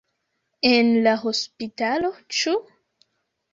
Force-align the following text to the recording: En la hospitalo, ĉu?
En 0.69 0.89
la 1.03 1.13
hospitalo, 1.31 2.11
ĉu? 2.41 2.57